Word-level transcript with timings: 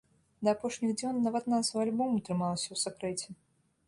Да 0.47 0.51
апошніх 0.55 0.93
дзён 1.01 1.19
нават 1.25 1.45
назва 1.53 1.83
альбому 1.85 2.23
трымалася 2.31 2.65
ў 2.73 2.77
сакрэце. 2.85 3.29